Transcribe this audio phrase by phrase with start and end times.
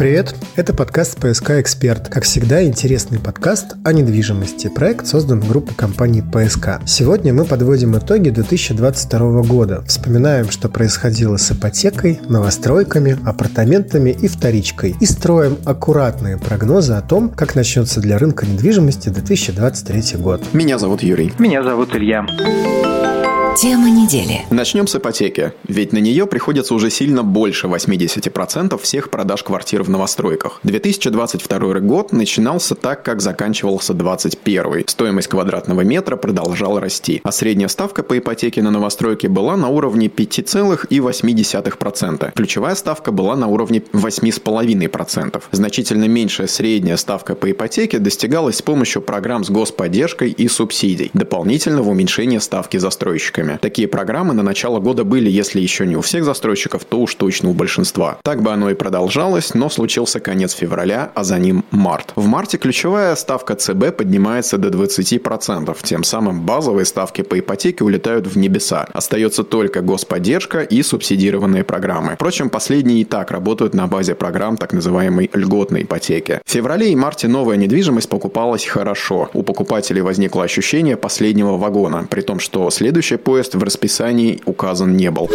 [0.00, 2.08] Привет, это подкаст «ПСК Эксперт».
[2.08, 4.68] Как всегда, интересный подкаст о недвижимости.
[4.68, 6.80] Проект создан группой компании «ПСК».
[6.86, 9.82] Сегодня мы подводим итоги 2022 года.
[9.82, 14.96] Вспоминаем, что происходило с ипотекой, новостройками, апартаментами и вторичкой.
[15.00, 20.42] И строим аккуратные прогнозы о том, как начнется для рынка недвижимости 2023 год.
[20.54, 21.34] Меня зовут Юрий.
[21.38, 22.24] Меня зовут Илья.
[23.56, 24.42] Тема недели.
[24.50, 25.52] Начнем с ипотеки.
[25.66, 30.60] Ведь на нее приходится уже сильно больше 80% всех продаж квартир в новостройках.
[30.62, 34.84] 2022 год начинался так, как заканчивался 2021.
[34.86, 40.06] Стоимость квадратного метра продолжала расти, а средняя ставка по ипотеке на новостройке была на уровне
[40.06, 42.32] 5,8%.
[42.34, 45.42] Ключевая ставка была на уровне 8,5%.
[45.50, 51.90] Значительно меньшая средняя ставка по ипотеке достигалась с помощью программ с господдержкой и субсидий, дополнительного
[51.90, 52.76] уменьшения ставки
[53.40, 53.58] застройщиками.
[53.60, 57.50] Такие программы на начало года были, если еще не у всех застройщиков, то уж точно
[57.50, 58.18] у большинства.
[58.22, 62.12] Так бы оно и продолжалось, но случился конец февраля, а за ним март.
[62.16, 68.26] В марте ключевая ставка ЦБ поднимается до 20%, тем самым базовые ставки по ипотеке улетают
[68.26, 68.86] в небеса.
[68.92, 72.14] Остается только господдержка и субсидированные программы.
[72.14, 76.40] Впрочем, последние и так работают на базе программ так называемой льготной ипотеки.
[76.44, 79.28] В феврале и марте новая недвижимость покупалась хорошо.
[79.34, 85.08] У покупателей возникло ощущение последнего вагона, при том, что следующий поезд в расписании указан не
[85.08, 85.30] был.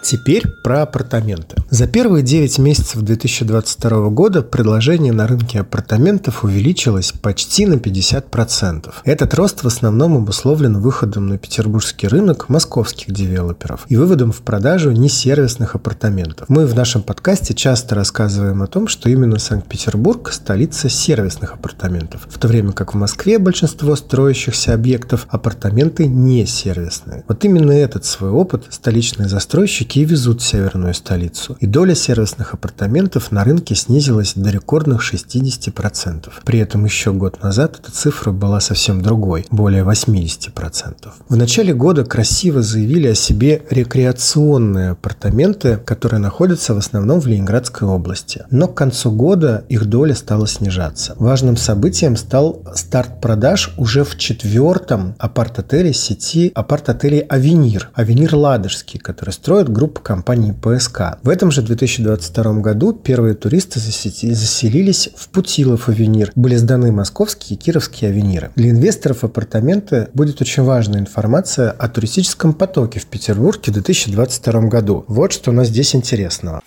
[0.00, 1.61] Теперь про апартаменты.
[1.72, 8.92] За первые 9 месяцев 2022 года предложение на рынке апартаментов увеличилось почти на 50%.
[9.04, 14.90] Этот рост в основном обусловлен выходом на петербургский рынок московских девелоперов и выводом в продажу
[14.90, 16.46] несервисных апартаментов.
[16.50, 22.38] Мы в нашем подкасте часто рассказываем о том, что именно Санкт-Петербург– столица сервисных апартаментов, в
[22.38, 27.24] то время как в Москве большинство строящихся объектов апартаменты не сервисные.
[27.28, 31.56] Вот именно этот свой опыт столичные застройщики Такие везут в северную столицу.
[31.62, 36.28] И доля сервисных апартаментов на рынке снизилась до рекордных 60%.
[36.44, 41.12] При этом еще год назад эта цифра была совсем другой, более 80%.
[41.28, 47.86] В начале года красиво заявили о себе рекреационные апартаменты, которые находятся в основном в Ленинградской
[47.86, 48.42] области.
[48.50, 51.14] Но к концу года их доля стала снижаться.
[51.16, 57.90] Важным событием стал старт продаж уже в четвертом апарт-отеле сети апарт-отелей «Авенир».
[57.94, 61.18] «Авенир Ладожский», который строит группа компании ПСК.
[61.22, 66.32] В этом же 2022 году первые туристы заселились в Путилов авенир.
[66.34, 68.50] Были сданы московские и кировские авениры.
[68.56, 75.04] Для инвесторов апартаменты будет очень важная информация о туристическом потоке в Петербурге в 2022 году.
[75.06, 76.62] Вот что у нас здесь интересного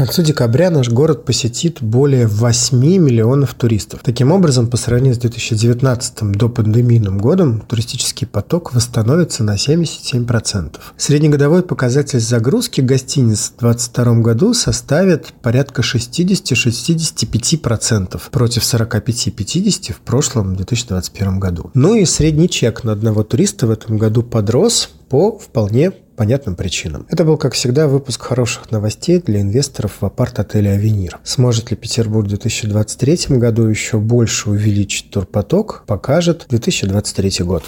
[0.00, 4.00] концу декабря наш город посетит более 8 миллионов туристов.
[4.02, 10.76] Таким образом, по сравнению с 2019 до пандемийным годом, туристический поток восстановится на 77%.
[10.96, 21.38] Среднегодовой показатель загрузки гостиниц в 2022 году составит порядка 60-65% против 45-50% в прошлом 2021
[21.38, 21.70] году.
[21.74, 27.06] Ну и средний чек на одного туриста в этом году подрос по вполне понятным причинам.
[27.08, 31.18] Это был, как всегда, выпуск хороших новостей для инвесторов в апарт-отеле «Авенир».
[31.24, 37.64] Сможет ли Петербург в 2023 году еще больше увеличить турпоток, покажет 2023 год.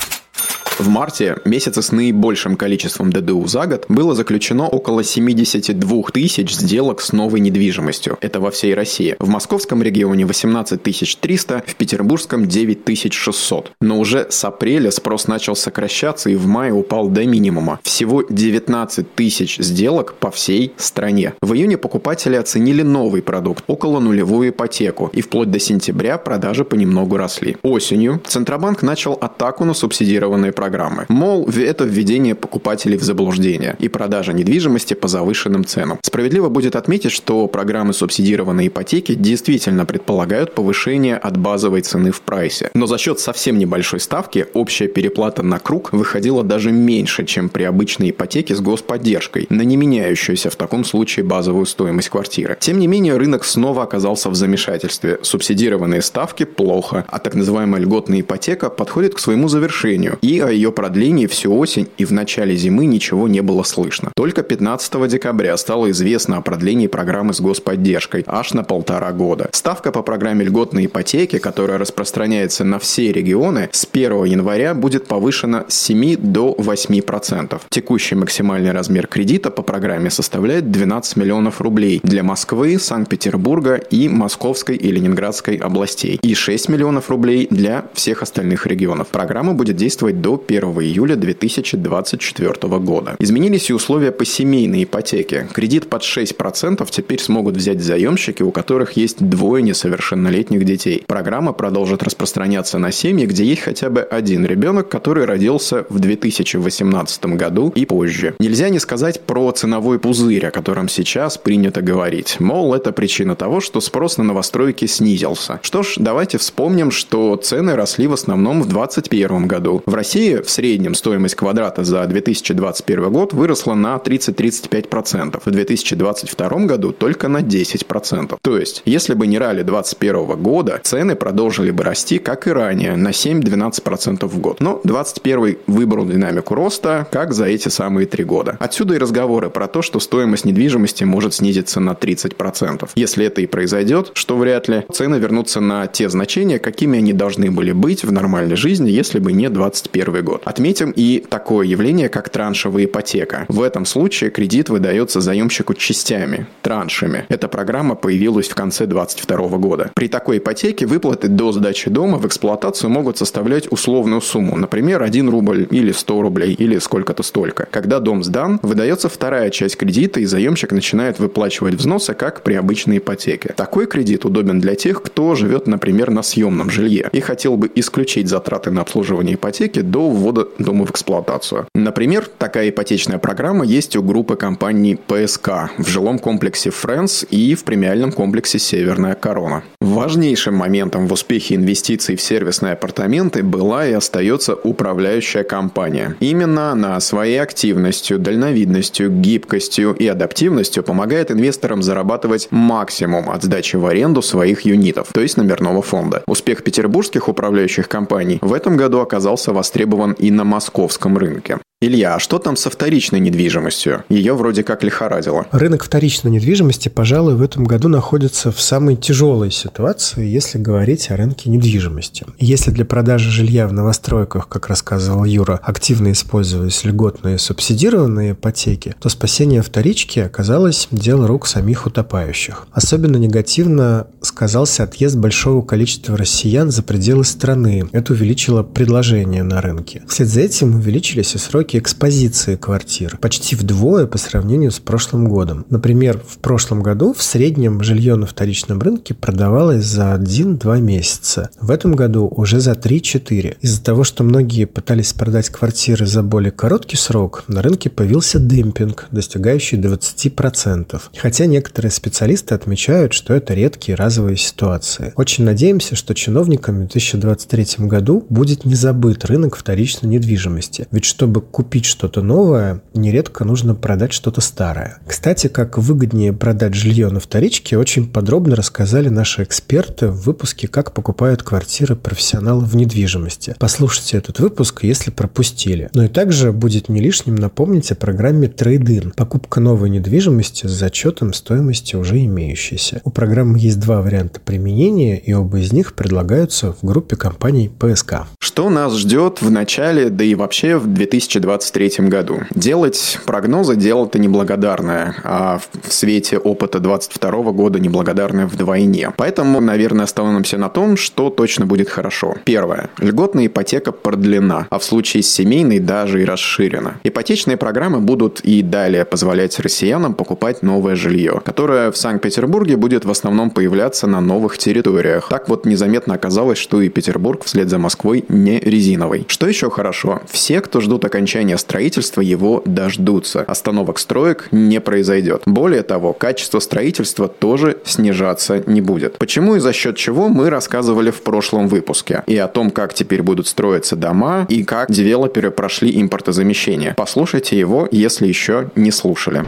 [0.82, 7.00] В марте, месяце с наибольшим количеством ДДУ за год, было заключено около 72 тысяч сделок
[7.00, 8.18] с новой недвижимостью.
[8.20, 9.14] Это во всей России.
[9.20, 13.70] В московском регионе 18 300, в петербургском 9 600.
[13.80, 17.78] Но уже с апреля спрос начал сокращаться и в мае упал до минимума.
[17.84, 21.34] Всего 19 тысяч сделок по всей стране.
[21.40, 25.12] В июне покупатели оценили новый продукт– около нулевую ипотеку.
[25.12, 27.56] И вплоть до сентября продажи понемногу росли.
[27.62, 30.71] Осенью Центробанк начал атаку на субсидированные программы.
[31.08, 35.98] Мол, это введение покупателей в заблуждение и продажа недвижимости по завышенным ценам.
[36.02, 42.70] Справедливо будет отметить, что программы субсидированной ипотеки действительно предполагают повышение от базовой цены в прайсе.
[42.74, 47.64] Но за счет совсем небольшой ставки общая переплата на круг выходила даже меньше, чем при
[47.64, 52.56] обычной ипотеке с господдержкой, на не меняющуюся в таком случае базовую стоимость квартиры.
[52.60, 55.18] Тем не менее, рынок снова оказался в замешательстве.
[55.22, 61.26] Субсидированные ставки плохо, а так называемая льготная ипотека подходит к своему завершению, и ее продлении
[61.26, 64.12] всю осень и в начале зимы ничего не было слышно.
[64.16, 69.48] Только 15 декабря стало известно о продлении программы с господдержкой аж на полтора года.
[69.52, 75.64] Ставка по программе льготной ипотеки, которая распространяется на все регионы, с 1 января будет повышена
[75.68, 77.60] с 7 до 8%.
[77.70, 84.76] Текущий максимальный размер кредита по программе составляет 12 миллионов рублей для Москвы, Санкт-Петербурга и Московской
[84.76, 89.08] и Ленинградской областей и 6 миллионов рублей для всех остальных регионов.
[89.08, 93.16] Программа будет действовать до 1 июля 2024 года.
[93.18, 95.48] Изменились и условия по семейной ипотеке.
[95.52, 101.04] Кредит под 6% теперь смогут взять заемщики, у которых есть двое несовершеннолетних детей.
[101.06, 107.24] Программа продолжит распространяться на семьи, где есть хотя бы один ребенок, который родился в 2018
[107.26, 108.34] году и позже.
[108.38, 112.36] Нельзя не сказать про ценовой пузырь, о котором сейчас принято говорить.
[112.40, 115.60] Мол, это причина того, что спрос на новостройки снизился.
[115.62, 119.82] Что ж, давайте вспомним, что цены росли в основном в 2021 году.
[119.86, 125.42] В России в среднем стоимость квадрата за 2021 год выросла на 30-35%.
[125.44, 128.38] В 2022 году только на 10%.
[128.40, 132.96] То есть, если бы не ралли 2021 года, цены продолжили бы расти, как и ранее,
[132.96, 134.60] на 7-12% в год.
[134.60, 138.56] Но 2021 выбрал динамику роста, как за эти самые три года.
[138.60, 142.90] Отсюда и разговоры про то, что стоимость недвижимости может снизиться на 30%.
[142.94, 147.50] Если это и произойдет, что вряд ли, цены вернутся на те значения, какими они должны
[147.50, 150.42] были быть в нормальной жизни, если бы не 2021 год.
[150.44, 153.46] Отметим и такое явление, как траншевая ипотека.
[153.48, 157.26] В этом случае кредит выдается заемщику частями, траншами.
[157.28, 159.90] Эта программа появилась в конце 2022 года.
[159.94, 165.28] При такой ипотеке выплаты до сдачи дома в эксплуатацию могут составлять условную сумму, например, 1
[165.28, 167.66] рубль или 100 рублей или сколько-то столько.
[167.70, 172.98] Когда дом сдан, выдается вторая часть кредита и заемщик начинает выплачивать взносы, как при обычной
[172.98, 173.54] ипотеке.
[173.56, 178.28] Такой кредит удобен для тех, кто живет, например, на съемном жилье и хотел бы исключить
[178.28, 181.66] затраты на обслуживание ипотеки до ввода дома в эксплуатацию.
[181.74, 187.64] Например, такая ипотечная программа есть у группы компаний ПСК в жилом комплексе Friends и в
[187.64, 189.62] премиальном комплексе Северная Корона.
[189.80, 196.16] Важнейшим моментом в успехе инвестиций в сервисные апартаменты была и остается управляющая компания.
[196.20, 203.86] Именно она своей активностью, дальновидностью, гибкостью и адаптивностью помогает инвесторам зарабатывать максимум от сдачи в
[203.86, 206.22] аренду своих юнитов, то есть номерного фонда.
[206.26, 211.58] Успех петербургских управляющих компаний в этом году оказался востребован и на московском рынке.
[211.84, 214.04] Илья, а что там со вторичной недвижимостью?
[214.08, 215.46] Ее вроде как лихорадило.
[215.50, 221.16] Рынок вторичной недвижимости, пожалуй, в этом году находится в самой тяжелой ситуации, если говорить о
[221.16, 222.24] рынке недвижимости.
[222.38, 229.08] Если для продажи жилья в новостройках, как рассказывал Юра, активно использовались льготные субсидированные ипотеки, то
[229.08, 232.68] спасение вторички оказалось дело рук самих утопающих.
[232.70, 237.88] Особенно негативно сказался отъезд большого количества россиян за пределы страны.
[237.90, 240.04] Это увеличило предложение на рынке.
[240.06, 245.28] Вслед за этим увеличились и сроки сроки экспозиции квартир почти вдвое по сравнению с прошлым
[245.28, 245.64] годом.
[245.70, 251.50] Например, в прошлом году в среднем жилье на вторичном рынке продавалось за 1-2 месяца.
[251.60, 253.56] В этом году уже за 3-4.
[253.60, 259.06] Из-за того, что многие пытались продать квартиры за более короткий срок, на рынке появился демпинг,
[259.10, 261.00] достигающий 20%.
[261.16, 265.12] Хотя некоторые специалисты отмечают, что это редкие разовые ситуации.
[265.16, 270.86] Очень надеемся, что чиновникам в 2023 году будет не забыт рынок вторичной недвижимости.
[270.90, 274.98] Ведь чтобы купить купить что-то новое, нередко нужно продать что-то старое.
[275.06, 280.92] Кстати, как выгоднее продать жилье на вторичке, очень подробно рассказали наши эксперты в выпуске «Как
[280.92, 283.54] покупают квартиры профессионалы в недвижимости».
[283.60, 285.88] Послушайте этот выпуск, если пропустили.
[285.94, 291.32] Но и также будет не лишним напомнить о программе Trade-in– покупка новой недвижимости с зачетом
[291.32, 293.02] стоимости уже имеющейся.
[293.04, 298.26] У программы есть два варианта применения, и оба из них предлагаются в группе компаний ПСК.
[298.40, 302.40] Что нас ждет в начале, да и вообще в 2020 2023 году.
[302.54, 309.12] Делать прогнозы– дело-то неблагодарное, а в свете опыта 2022 года неблагодарное вдвойне.
[309.16, 312.36] Поэтому, наверное, остановимся на том, что точно будет хорошо.
[312.44, 312.90] Первое.
[312.98, 317.00] Льготная ипотека продлена, а в случае с семейной даже и расширена.
[317.02, 323.10] Ипотечные программы будут и далее позволять россиянам покупать новое жилье, которое в Санкт-Петербурге будет в
[323.10, 325.28] основном появляться на новых территориях.
[325.28, 329.26] Так вот незаметно оказалось, что и Петербург вслед за Москвой не резиновый.
[329.28, 330.20] Что еще хорошо?
[330.30, 333.40] Все, кто ждут окончания окончания строительства его дождутся.
[333.40, 335.42] Остановок строек не произойдет.
[335.46, 339.16] Более того, качество строительства тоже снижаться не будет.
[339.16, 342.22] Почему и за счет чего мы рассказывали в прошлом выпуске.
[342.26, 346.94] И о том, как теперь будут строиться дома, и как девелоперы прошли импортозамещение.
[346.98, 349.42] Послушайте его, если еще не слушали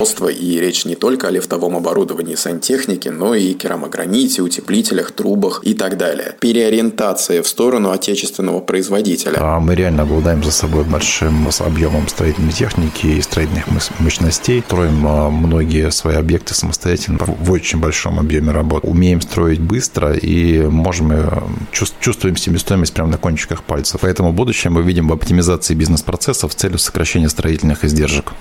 [0.00, 5.98] и речь не только о лифтовом оборудовании сантехники, но и керамограните, утеплителях, трубах и так
[5.98, 6.36] далее.
[6.40, 9.36] Переориентация в сторону отечественного производителя.
[9.38, 13.66] А мы реально обладаем за собой большим объемом строительной техники и строительных
[13.98, 14.62] мощностей.
[14.66, 18.84] Строим а, многие свои объекты самостоятельно в очень большом объеме работ.
[18.84, 21.28] Умеем строить быстро и можем э,
[21.70, 24.00] чувствуем себестоимость прямо на кончиках пальцев.
[24.00, 28.32] Поэтому будущее мы видим в оптимизации бизнес-процессов с целью сокращения строительных издержек.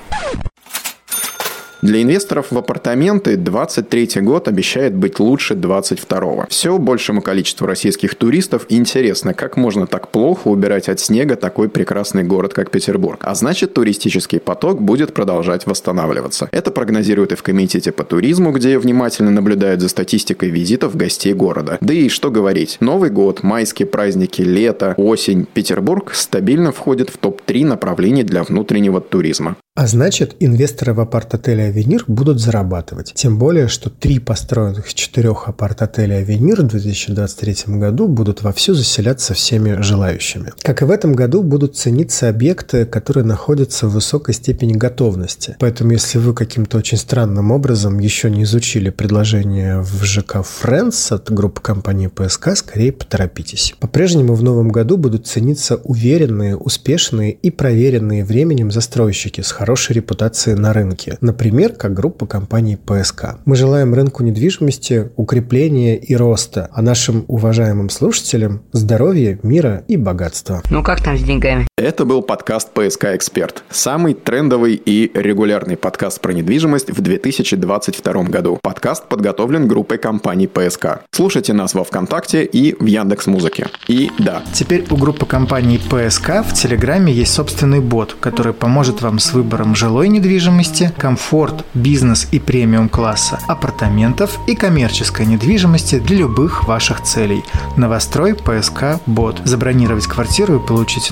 [1.81, 8.65] Для инвесторов в апартаменты 23 год обещает быть лучше 22 Все большему количеству российских туристов
[8.67, 13.19] интересно, как можно так плохо убирать от снега такой прекрасный город, как Петербург.
[13.23, 16.49] А значит, туристический поток будет продолжать восстанавливаться.
[16.51, 21.77] Это прогнозируют и в Комитете по туризму, где внимательно наблюдают за статистикой визитов гостей города.
[21.79, 27.65] Да и что говорить, Новый год, майские праздники, лето, осень, Петербург стабильно входит в топ-3
[27.65, 29.55] направлений для внутреннего туризма.
[29.79, 33.13] А значит, инвесторы в апарт-отеле «Авенир» будут зарабатывать.
[33.15, 39.33] Тем более, что три построенных из четырех апарт-отелей «Авенир» в 2023 году будут вовсю заселяться
[39.33, 40.51] всеми желающими.
[40.63, 45.55] Как и в этом году, будут цениться объекты, которые находятся в высокой степени готовности.
[45.59, 51.31] Поэтому, если вы каким-то очень странным образом еще не изучили предложение в ЖК «Фрэнс» от
[51.31, 53.73] группы компании ПСК, скорее поторопитесь.
[53.79, 60.55] По-прежнему в новом году будут цениться уверенные, успешные и проверенные временем застройщики с хорошей репутацией
[60.55, 61.19] на рынке.
[61.21, 63.35] Например, как группа компаний ПСК.
[63.45, 70.63] Мы желаем рынку недвижимости укрепления и роста, а нашим уважаемым слушателям здоровья, мира и богатства.
[70.71, 71.67] Ну как там с деньгами?
[71.79, 73.63] Это был подкаст «ПСК Эксперт».
[73.69, 78.59] Самый трендовый и регулярный подкаст про недвижимость в 2022 году.
[78.61, 81.03] Подкаст подготовлен группой компаний «ПСК».
[81.11, 83.67] Слушайте нас во Вконтакте и в Яндекс Музыке.
[83.87, 84.43] И да.
[84.51, 89.73] Теперь у группы компаний «ПСК» в Телеграме есть собственный бот, который поможет вам с выбором
[89.73, 97.41] жилой недвижимости, комфорт, бизнес и премиум класса, апартаментов и коммерческой недвижимости для любых ваших целей.
[97.77, 99.39] Новострой ПСК Бот.
[99.45, 101.09] Забронировать квартиру и получить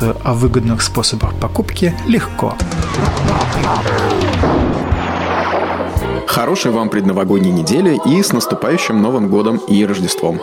[0.00, 2.56] информацию о выгодных способах покупки легко.
[6.26, 10.40] Хорошей вам предновогодней недели и с наступающим Новым годом и Рождеством.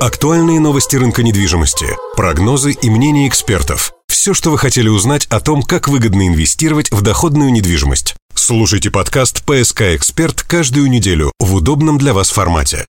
[0.00, 3.92] Актуальные новости рынка недвижимости, прогнозы и мнения экспертов.
[4.08, 8.14] Все, что вы хотели узнать о том, как выгодно инвестировать в доходную недвижимость.
[8.34, 12.86] Слушайте подкаст «ПСК Эксперт» каждую неделю в удобном для вас формате.